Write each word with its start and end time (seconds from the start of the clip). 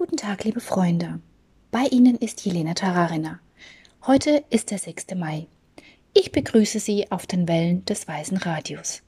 Guten 0.00 0.16
Tag, 0.16 0.44
liebe 0.44 0.60
Freunde. 0.60 1.20
Bei 1.70 1.84
Ihnen 1.90 2.16
ist 2.16 2.42
Jelena 2.42 2.72
Tararina. 2.72 3.38
Heute 4.06 4.42
ist 4.48 4.70
der 4.70 4.78
6. 4.78 5.08
Mai. 5.14 5.46
Ich 6.14 6.32
begrüße 6.32 6.80
Sie 6.80 7.10
auf 7.10 7.26
den 7.26 7.46
Wellen 7.46 7.84
des 7.84 8.08
Weißen 8.08 8.38
Radios. 8.38 9.02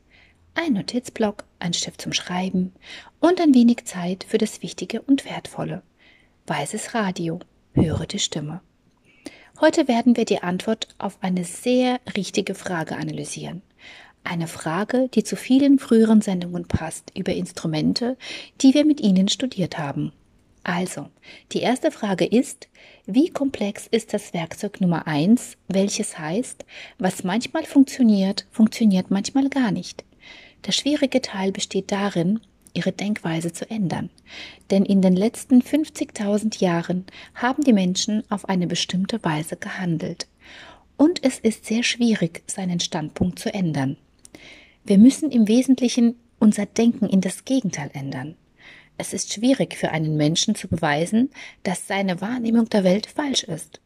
Ein 0.52 0.74
Notizblock, 0.74 1.44
ein 1.60 1.72
Stift 1.72 2.02
zum 2.02 2.12
Schreiben 2.12 2.74
und 3.20 3.40
ein 3.40 3.54
wenig 3.54 3.86
Zeit 3.86 4.26
für 4.28 4.36
das 4.36 4.60
Wichtige 4.60 5.00
und 5.00 5.24
Wertvolle. 5.24 5.80
Weißes 6.46 6.92
Radio, 6.92 7.38
höre 7.72 8.04
die 8.04 8.18
Stimme. 8.18 8.60
Heute 9.62 9.88
werden 9.88 10.14
wir 10.18 10.26
die 10.26 10.42
Antwort 10.42 10.88
auf 10.98 11.16
eine 11.22 11.44
sehr 11.44 12.00
richtige 12.18 12.54
Frage 12.54 12.98
analysieren. 12.98 13.62
Eine 14.24 14.46
Frage, 14.46 15.08
die 15.08 15.24
zu 15.24 15.36
vielen 15.36 15.78
früheren 15.78 16.20
Sendungen 16.20 16.68
passt 16.68 17.16
über 17.16 17.32
Instrumente, 17.32 18.18
die 18.60 18.74
wir 18.74 18.84
mit 18.84 19.00
Ihnen 19.00 19.28
studiert 19.28 19.78
haben. 19.78 20.12
Also, 20.64 21.08
die 21.52 21.60
erste 21.60 21.90
Frage 21.90 22.24
ist, 22.24 22.68
wie 23.06 23.30
komplex 23.30 23.88
ist 23.88 24.14
das 24.14 24.32
Werkzeug 24.32 24.80
Nummer 24.80 25.06
eins, 25.06 25.56
welches 25.66 26.18
heißt, 26.18 26.64
was 26.98 27.24
manchmal 27.24 27.64
funktioniert, 27.64 28.46
funktioniert 28.52 29.10
manchmal 29.10 29.48
gar 29.48 29.72
nicht. 29.72 30.04
Der 30.66 30.72
schwierige 30.72 31.20
Teil 31.20 31.50
besteht 31.50 31.90
darin, 31.90 32.40
ihre 32.74 32.92
Denkweise 32.92 33.52
zu 33.52 33.68
ändern. 33.68 34.10
Denn 34.70 34.84
in 34.84 35.02
den 35.02 35.16
letzten 35.16 35.60
50.000 35.60 36.60
Jahren 36.60 37.06
haben 37.34 37.64
die 37.64 37.72
Menschen 37.72 38.22
auf 38.30 38.48
eine 38.48 38.66
bestimmte 38.66 39.22
Weise 39.24 39.56
gehandelt. 39.56 40.28
Und 40.96 41.24
es 41.24 41.38
ist 41.38 41.66
sehr 41.66 41.82
schwierig, 41.82 42.42
seinen 42.46 42.80
Standpunkt 42.80 43.38
zu 43.38 43.52
ändern. 43.52 43.96
Wir 44.84 44.98
müssen 44.98 45.30
im 45.30 45.48
Wesentlichen 45.48 46.16
unser 46.38 46.66
Denken 46.66 47.08
in 47.08 47.20
das 47.20 47.44
Gegenteil 47.44 47.90
ändern. 47.92 48.36
Es 49.02 49.12
ist 49.12 49.32
schwierig 49.32 49.74
für 49.74 49.90
einen 49.90 50.16
Menschen 50.16 50.54
zu 50.54 50.68
beweisen, 50.68 51.30
dass 51.64 51.88
seine 51.88 52.20
Wahrnehmung 52.20 52.68
der 52.68 52.84
Welt 52.84 53.06
falsch 53.06 53.42
ist. 53.42 53.80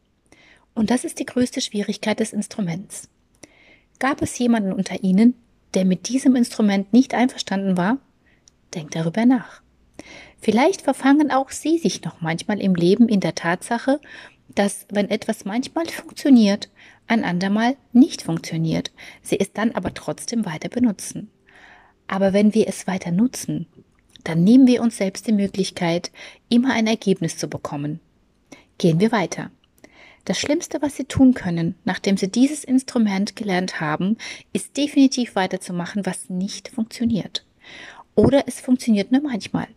Und 0.75 0.91
das 0.91 1.03
ist 1.03 1.17
die 1.17 1.25
größte 1.25 1.59
Schwierigkeit 1.59 2.19
des 2.19 2.33
Instruments. 2.33 3.09
Gab 3.97 4.21
es 4.21 4.37
jemanden 4.37 4.71
unter 4.71 5.03
Ihnen, 5.03 5.33
der 5.73 5.85
mit 5.85 6.07
diesem 6.07 6.35
Instrument 6.35 6.93
nicht 6.93 7.15
einverstanden 7.15 7.77
war? 7.77 7.97
Denkt 8.75 8.93
darüber 8.93 9.25
nach. 9.25 9.63
Vielleicht 10.39 10.83
verfangen 10.83 11.31
auch 11.31 11.49
Sie 11.49 11.79
sich 11.79 12.03
noch 12.03 12.21
manchmal 12.21 12.61
im 12.61 12.75
Leben 12.75 13.09
in 13.09 13.19
der 13.19 13.33
Tatsache, 13.33 13.99
dass 14.49 14.85
wenn 14.91 15.09
etwas 15.09 15.45
manchmal 15.45 15.87
funktioniert, 15.87 16.69
ein 17.07 17.23
andermal 17.23 17.75
nicht 17.91 18.21
funktioniert, 18.21 18.91
Sie 19.23 19.39
es 19.39 19.51
dann 19.51 19.71
aber 19.71 19.95
trotzdem 19.95 20.45
weiter 20.45 20.69
benutzen. 20.69 21.31
Aber 22.05 22.33
wenn 22.33 22.53
wir 22.53 22.67
es 22.67 22.85
weiter 22.85 23.11
nutzen, 23.11 23.65
dann 24.27 24.43
nehmen 24.43 24.67
wir 24.67 24.81
uns 24.81 24.97
selbst 24.97 25.25
die 25.27 25.31
Möglichkeit, 25.31 26.11
immer 26.49 26.73
ein 26.73 26.85
Ergebnis 26.85 27.37
zu 27.37 27.47
bekommen. 27.47 28.01
Gehen 28.77 28.99
wir 28.99 29.13
weiter. 29.13 29.51
Das 30.25 30.37
Schlimmste, 30.37 30.81
was 30.81 30.97
Sie 30.97 31.05
tun 31.05 31.33
können, 31.33 31.75
nachdem 31.85 32.17
Sie 32.17 32.27
dieses 32.27 32.65
Instrument 32.65 33.37
gelernt 33.37 33.79
haben, 33.79 34.17
ist 34.51 34.75
definitiv 34.75 35.35
weiterzumachen, 35.35 36.05
was 36.05 36.29
nicht 36.29 36.67
funktioniert. 36.67 37.45
Oder 38.15 38.43
es 38.47 38.59
funktioniert 38.59 39.13
nur 39.13 39.21
manchmal. 39.21 39.67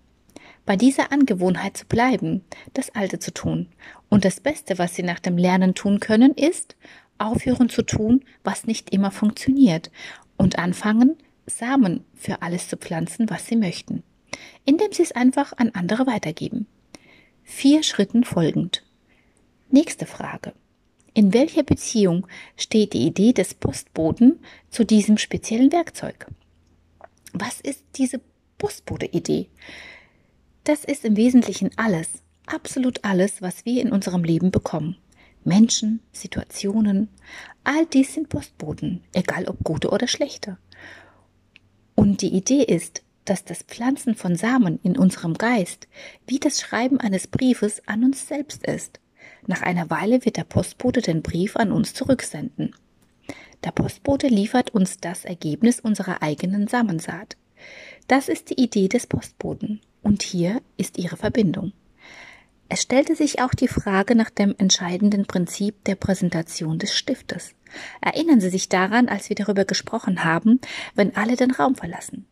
Bei 0.66 0.74
dieser 0.74 1.12
Angewohnheit 1.12 1.76
zu 1.76 1.86
bleiben, 1.86 2.42
das 2.74 2.90
Alte 2.90 3.20
zu 3.20 3.32
tun. 3.32 3.68
Und 4.08 4.24
das 4.24 4.40
Beste, 4.40 4.78
was 4.78 4.96
Sie 4.96 5.04
nach 5.04 5.20
dem 5.20 5.38
Lernen 5.38 5.76
tun 5.76 6.00
können, 6.00 6.34
ist, 6.34 6.74
aufhören 7.18 7.68
zu 7.68 7.82
tun, 7.82 8.24
was 8.42 8.66
nicht 8.66 8.90
immer 8.90 9.12
funktioniert 9.12 9.92
und 10.36 10.58
anfangen, 10.58 11.16
Samen 11.46 12.04
für 12.14 12.42
alles 12.42 12.68
zu 12.68 12.76
pflanzen, 12.76 13.30
was 13.30 13.46
Sie 13.46 13.56
möchten 13.56 14.02
indem 14.64 14.92
Sie 14.92 15.02
es 15.02 15.12
einfach 15.12 15.52
an 15.56 15.70
andere 15.70 16.06
weitergeben. 16.06 16.66
Vier 17.42 17.82
Schritten 17.82 18.24
folgend. 18.24 18.84
Nächste 19.70 20.06
Frage. 20.06 20.52
In 21.14 21.34
welcher 21.34 21.64
Beziehung 21.64 22.26
steht 22.56 22.92
die 22.92 23.06
Idee 23.06 23.32
des 23.32 23.54
Postboten 23.54 24.40
zu 24.70 24.84
diesem 24.84 25.18
speziellen 25.18 25.72
Werkzeug? 25.72 26.26
Was 27.32 27.60
ist 27.60 27.84
diese 27.96 28.20
Postbote-Idee? 28.58 29.48
Das 30.64 30.84
ist 30.84 31.04
im 31.04 31.16
Wesentlichen 31.16 31.70
alles, 31.76 32.22
absolut 32.46 33.04
alles, 33.04 33.42
was 33.42 33.64
wir 33.64 33.82
in 33.82 33.92
unserem 33.92 34.24
Leben 34.24 34.50
bekommen. 34.50 34.96
Menschen, 35.44 36.00
Situationen, 36.12 37.08
all 37.64 37.86
dies 37.86 38.14
sind 38.14 38.28
Postboten, 38.28 39.02
egal 39.12 39.46
ob 39.46 39.64
gute 39.64 39.90
oder 39.90 40.06
schlechte. 40.06 40.58
Und 41.94 42.22
die 42.22 42.34
Idee 42.34 42.62
ist, 42.62 43.02
dass 43.30 43.44
das 43.44 43.62
Pflanzen 43.62 44.16
von 44.16 44.34
Samen 44.34 44.80
in 44.82 44.98
unserem 44.98 45.34
Geist 45.34 45.86
wie 46.26 46.40
das 46.40 46.60
Schreiben 46.60 46.98
eines 46.98 47.28
Briefes 47.28 47.80
an 47.86 48.02
uns 48.02 48.26
selbst 48.26 48.66
ist. 48.66 48.98
Nach 49.46 49.62
einer 49.62 49.88
Weile 49.88 50.24
wird 50.24 50.36
der 50.36 50.42
Postbote 50.42 51.00
den 51.00 51.22
Brief 51.22 51.54
an 51.54 51.70
uns 51.70 51.94
zurücksenden. 51.94 52.74
Der 53.62 53.70
Postbote 53.70 54.26
liefert 54.26 54.70
uns 54.70 54.98
das 54.98 55.24
Ergebnis 55.24 55.78
unserer 55.78 56.22
eigenen 56.22 56.66
Samensaat. 56.66 57.36
Das 58.08 58.28
ist 58.28 58.50
die 58.50 58.60
Idee 58.60 58.88
des 58.88 59.06
Postboten. 59.06 59.80
Und 60.02 60.24
hier 60.24 60.60
ist 60.76 60.98
ihre 60.98 61.16
Verbindung. 61.16 61.72
Es 62.68 62.82
stellte 62.82 63.14
sich 63.14 63.40
auch 63.40 63.54
die 63.54 63.68
Frage 63.68 64.16
nach 64.16 64.30
dem 64.30 64.56
entscheidenden 64.58 65.26
Prinzip 65.26 65.84
der 65.84 65.94
Präsentation 65.94 66.80
des 66.80 66.96
Stiftes. 66.96 67.54
Erinnern 68.00 68.40
Sie 68.40 68.50
sich 68.50 68.68
daran, 68.68 69.08
als 69.08 69.28
wir 69.28 69.36
darüber 69.36 69.64
gesprochen 69.64 70.24
haben, 70.24 70.60
wenn 70.96 71.14
alle 71.14 71.36
den 71.36 71.52
Raum 71.52 71.76
verlassen. 71.76 72.26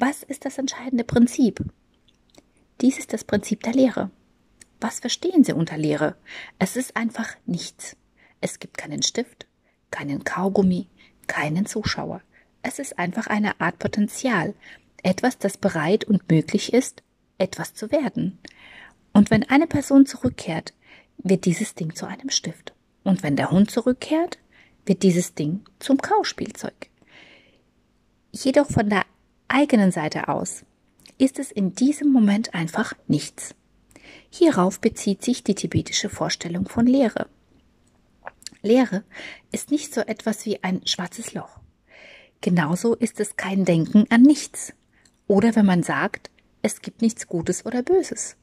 Was 0.00 0.22
ist 0.22 0.44
das 0.44 0.58
entscheidende 0.58 1.02
Prinzip? 1.02 1.60
Dies 2.80 3.00
ist 3.00 3.12
das 3.12 3.24
Prinzip 3.24 3.64
der 3.64 3.72
Lehre. 3.72 4.12
Was 4.80 5.00
verstehen 5.00 5.42
Sie 5.42 5.52
unter 5.52 5.76
Lehre? 5.76 6.14
Es 6.60 6.76
ist 6.76 6.96
einfach 6.96 7.34
nichts. 7.46 7.96
Es 8.40 8.60
gibt 8.60 8.78
keinen 8.78 9.02
Stift, 9.02 9.48
keinen 9.90 10.22
Kaugummi, 10.22 10.86
keinen 11.26 11.66
Zuschauer. 11.66 12.22
Es 12.62 12.78
ist 12.78 12.96
einfach 12.96 13.26
eine 13.26 13.60
Art 13.60 13.80
Potenzial, 13.80 14.54
etwas, 15.02 15.36
das 15.36 15.56
bereit 15.56 16.04
und 16.04 16.30
möglich 16.30 16.72
ist, 16.72 17.02
etwas 17.38 17.74
zu 17.74 17.90
werden. 17.90 18.38
Und 19.12 19.32
wenn 19.32 19.50
eine 19.50 19.66
Person 19.66 20.06
zurückkehrt, 20.06 20.74
wird 21.16 21.44
dieses 21.44 21.74
Ding 21.74 21.96
zu 21.96 22.06
einem 22.06 22.30
Stift. 22.30 22.72
Und 23.02 23.24
wenn 23.24 23.34
der 23.34 23.50
Hund 23.50 23.72
zurückkehrt, 23.72 24.38
wird 24.86 25.02
dieses 25.02 25.34
Ding 25.34 25.64
zum 25.80 25.98
Kauspielzeug. 25.98 26.88
Jedoch 28.30 28.70
von 28.70 28.88
der 28.88 29.04
eigenen 29.48 29.90
Seite 29.90 30.28
aus 30.28 30.64
ist 31.18 31.38
es 31.38 31.50
in 31.50 31.74
diesem 31.74 32.12
Moment 32.12 32.54
einfach 32.54 32.94
nichts. 33.08 33.54
Hierauf 34.30 34.80
bezieht 34.80 35.24
sich 35.24 35.42
die 35.42 35.54
tibetische 35.54 36.08
Vorstellung 36.08 36.68
von 36.68 36.86
Leere. 36.86 37.26
Leere 38.62 39.04
ist 39.50 39.70
nicht 39.70 39.92
so 39.92 40.00
etwas 40.02 40.46
wie 40.46 40.62
ein 40.62 40.86
schwarzes 40.86 41.34
Loch. 41.34 41.58
Genauso 42.40 42.94
ist 42.94 43.20
es 43.20 43.36
kein 43.36 43.64
Denken 43.64 44.06
an 44.10 44.22
nichts. 44.22 44.74
Oder 45.26 45.56
wenn 45.56 45.66
man 45.66 45.82
sagt, 45.82 46.30
es 46.62 46.82
gibt 46.82 47.02
nichts 47.02 47.26
Gutes 47.26 47.66
oder 47.66 47.82
Böses. 47.82 48.36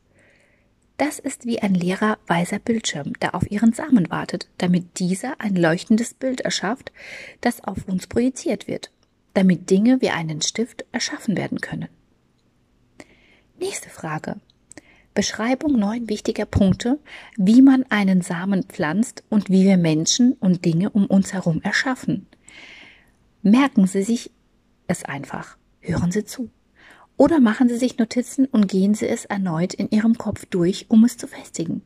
Das 0.97 1.19
ist 1.19 1.45
wie 1.45 1.59
ein 1.61 1.75
leerer 1.75 2.17
weißer 2.27 2.59
Bildschirm, 2.59 3.13
der 3.19 3.35
auf 3.35 3.49
ihren 3.51 3.73
Samen 3.73 4.09
wartet, 4.09 4.49
damit 4.57 4.99
dieser 4.99 5.39
ein 5.41 5.55
leuchtendes 5.55 6.13
Bild 6.13 6.41
erschafft, 6.41 6.91
das 7.41 7.63
auf 7.63 7.87
uns 7.87 8.07
projiziert 8.07 8.67
wird 8.67 8.91
damit 9.35 9.69
Dinge 9.69 10.01
wie 10.01 10.09
einen 10.09 10.41
Stift 10.41 10.85
erschaffen 10.91 11.37
werden 11.37 11.61
können. 11.61 11.89
Nächste 13.59 13.89
Frage. 13.89 14.37
Beschreibung 15.13 15.79
neun 15.79 16.09
wichtiger 16.09 16.45
Punkte, 16.45 16.99
wie 17.37 17.61
man 17.61 17.85
einen 17.89 18.21
Samen 18.21 18.63
pflanzt 18.63 19.23
und 19.29 19.49
wie 19.49 19.63
wir 19.63 19.77
Menschen 19.77 20.33
und 20.33 20.65
Dinge 20.65 20.89
um 20.89 21.05
uns 21.05 21.31
herum 21.31 21.61
erschaffen. 21.61 22.27
Merken 23.41 23.87
Sie 23.87 24.03
sich 24.03 24.31
es 24.87 25.05
einfach. 25.05 25.57
Hören 25.79 26.11
Sie 26.11 26.25
zu. 26.25 26.49
Oder 27.15 27.39
machen 27.39 27.69
Sie 27.69 27.77
sich 27.77 27.97
Notizen 27.97 28.45
und 28.45 28.67
gehen 28.67 28.93
Sie 28.93 29.07
es 29.07 29.23
erneut 29.23 29.73
in 29.73 29.89
Ihrem 29.89 30.17
Kopf 30.17 30.45
durch, 30.47 30.87
um 30.89 31.05
es 31.05 31.17
zu 31.17 31.27
festigen. 31.27 31.81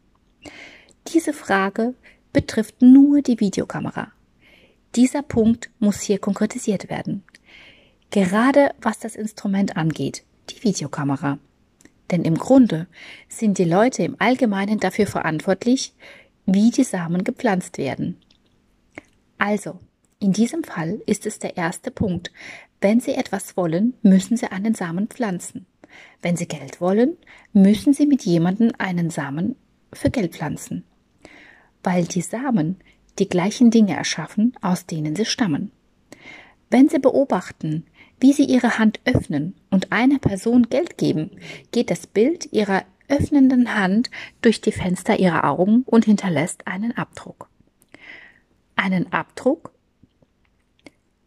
Diese 1.14 1.34
Frage 1.34 1.94
betrifft 2.34 2.82
nur 2.82 3.22
die 3.22 3.40
Videokamera. 3.40 4.12
Dieser 4.96 5.22
Punkt 5.22 5.70
muss 5.78 6.02
hier 6.02 6.18
konkretisiert 6.18 6.90
werden. 6.90 7.24
Gerade 8.12 8.72
was 8.82 9.00
das 9.00 9.16
Instrument 9.16 9.78
angeht, 9.78 10.24
die 10.50 10.64
Videokamera. 10.64 11.38
Denn 12.12 12.24
im 12.24 12.36
Grunde 12.36 12.88
sind 13.28 13.58
die 13.58 13.66
Leute 13.66 14.04
im 14.04 14.16
Allgemeinen 14.20 14.80
dafür 14.80 15.06
verantwortlich, 15.06 15.94
wie 16.46 16.72
die 16.72 16.84
Samen 16.84 17.24
gepflanzt 17.24 17.78
werden. 17.78 18.18
Also, 19.38 19.80
in 20.20 20.34
diesem 20.34 20.64
Fall 20.64 21.02
ist 21.06 21.26
es 21.26 21.40
der 21.40 21.56
erste 21.56 21.92
Punkt. 21.92 22.32
Wenn 22.82 23.00
Sie 23.00 23.14
etwas 23.14 23.56
wollen, 23.56 23.94
müssen 24.02 24.38
Sie 24.38 24.52
einen 24.52 24.74
Samen 24.74 25.08
pflanzen. 25.08 25.66
Wenn 26.22 26.36
Sie 26.36 26.48
Geld 26.48 26.82
wollen, 26.82 27.18
müssen 27.54 27.94
Sie 27.94 28.08
mit 28.08 28.24
jemandem 28.24 28.72
einen 28.78 29.12
Samen 29.12 29.56
für 29.94 30.10
Geld 30.10 30.36
pflanzen. 30.36 30.84
Weil 31.84 32.06
die 32.06 32.22
Samen 32.22 32.78
die 33.20 33.30
gleichen 33.30 33.70
Dinge 33.70 33.96
erschaffen, 33.96 34.54
aus 34.62 34.86
denen 34.86 35.16
sie 35.16 35.26
stammen. 35.26 35.72
Wenn 36.70 36.90
Sie 36.90 37.00
beobachten, 37.00 37.86
wie 38.20 38.34
Sie 38.34 38.46
Ihre 38.46 38.78
Hand 38.78 39.00
öffnen 39.06 39.56
und 39.70 39.92
einer 39.92 40.20
Person 40.20 40.70
Geld 40.70 40.98
geben, 40.98 41.32
geht 41.72 41.90
das 41.90 42.06
Bild 42.08 42.52
Ihrer 42.52 42.84
öffnenden 43.10 43.76
Hand 43.76 44.10
durch 44.42 44.62
die 44.62 44.72
Fenster 44.72 45.20
ihrer 45.20 45.44
Augen 45.44 45.84
und 45.86 46.06
hinterlässt 46.06 46.68
einen 46.68 46.96
Abdruck. 46.96 47.50
Einen 48.76 49.12
Abdruck 49.12 49.74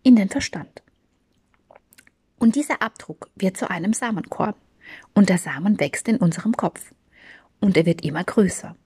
in 0.03 0.17
den 0.17 0.29
Verstand. 0.29 0.83
Und 2.39 2.57
dieser 2.57 2.83
Abdruck 2.83 3.31
wird 3.37 3.57
zu 3.57 3.71
einem 3.71 3.93
Samenkorn. 3.93 4.55
Und 5.15 5.29
der 5.29 5.39
Samen 5.39 5.79
wächst 5.79 6.09
in 6.09 6.17
unserem 6.17 6.57
Kopf. 6.57 6.93
Und 7.61 7.77
er 7.77 7.87
wird 7.87 8.05
immer 8.05 8.25
größer. 8.25 8.77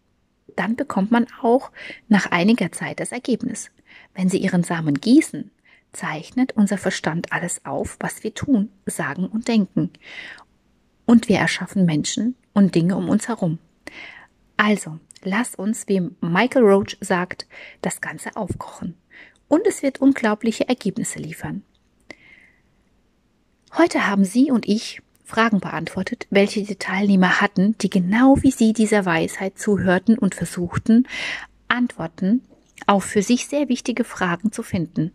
Dann 0.57 0.77
bekommt 0.77 1.11
man 1.11 1.27
auch 1.41 1.71
nach 2.09 2.31
einiger 2.31 2.71
Zeit 2.73 3.01
das 3.01 3.13
Ergebnis. 3.13 3.71
Wenn 4.15 4.29
Sie 4.29 4.39
Ihren 4.39 4.63
Samen 4.63 4.95
gießen, 4.95 5.51
zeichnet 5.97 6.53
unser 6.53 6.79
Verstand 6.79 7.33
alles 7.33 7.65
auf, 7.65 7.97
was 8.01 8.23
wir 8.23 8.35
tun, 8.35 8.71
sagen 8.87 9.27
und 9.27 9.49
denken. 9.49 9.91
Und 11.05 11.29
wir 11.29 11.39
erschaffen 11.39 11.85
Menschen 11.85 12.37
und 12.53 12.75
Dinge 12.75 12.97
um 12.97 13.09
uns 13.09 13.29
herum. 13.29 13.59
Also, 14.57 14.99
lass 15.23 15.55
uns, 15.55 15.89
wie 15.89 16.11
Michael 16.21 16.65
Roach 16.65 16.97
sagt, 17.01 17.47
das 17.83 18.01
Ganze 18.01 18.37
aufkochen. 18.37 18.97
Und 19.49 19.67
es 19.67 19.83
wird 19.83 20.01
unglaubliche 20.01 20.69
Ergebnisse 20.69 21.19
liefern. 21.19 21.63
Heute 23.77 24.07
haben 24.07 24.25
Sie 24.25 24.51
und 24.51 24.67
ich 24.67 25.03
Fragen 25.25 25.61
beantwortet, 25.61 26.27
welche 26.31 26.63
die 26.63 26.77
Teilnehmer 26.77 27.41
hatten, 27.41 27.77
die 27.79 27.91
genau 27.91 28.37
wie 28.43 28.53
Sie 28.53 28.73
dieser 28.73 29.05
Weisheit 29.05 29.59
zuhörten 29.59 30.17
und 30.17 30.35
versuchten, 30.35 31.07
Antworten 31.69 32.43
auf 32.87 33.05
für 33.05 33.23
sich 33.23 33.49
sehr 33.49 33.69
wichtige 33.69 34.05
Fragen 34.05 34.53
zu 34.53 34.63
finden. 34.63 35.13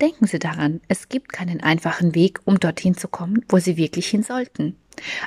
Denken 0.00 0.26
Sie 0.26 0.38
daran, 0.38 0.80
es 0.88 1.08
gibt 1.08 1.32
keinen 1.32 1.60
einfachen 1.60 2.14
Weg, 2.14 2.40
um 2.44 2.60
dorthin 2.60 2.96
zu 2.96 3.08
kommen, 3.08 3.44
wo 3.48 3.58
Sie 3.58 3.76
wirklich 3.76 4.08
hin 4.08 4.22
sollten. 4.22 4.76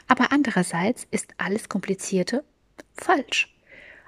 Aber 0.08 0.32
andererseits 0.32 1.08
ist 1.12 1.34
alles 1.38 1.70
Komplizierte 1.70 2.44
falsch. 2.94 3.54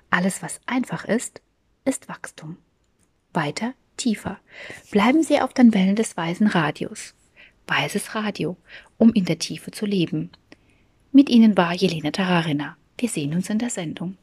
Alles, 0.09 0.41
was 0.41 0.61
einfach 0.65 1.05
ist, 1.05 1.41
ist 1.85 2.07
Wachstum. 2.07 2.57
Weiter, 3.33 3.73
tiefer. 3.97 4.39
Bleiben 4.91 5.23
Sie 5.23 5.39
auf 5.41 5.53
den 5.53 5.73
Wellen 5.73 5.95
des 5.95 6.15
weisen 6.17 6.47
Radios. 6.47 7.13
Weißes 7.67 8.13
Radio, 8.15 8.57
um 8.97 9.13
in 9.13 9.25
der 9.25 9.39
Tiefe 9.39 9.71
zu 9.71 9.85
leben. 9.85 10.31
Mit 11.11 11.29
Ihnen 11.29 11.57
war 11.57 11.73
Jelena 11.73 12.11
Tararina. 12.11 12.77
Wir 12.97 13.09
sehen 13.09 13.33
uns 13.33 13.49
in 13.49 13.59
der 13.59 13.69
Sendung. 13.69 14.17